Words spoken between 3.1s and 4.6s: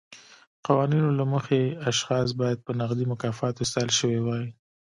مکافاتو ستایل شوي وای.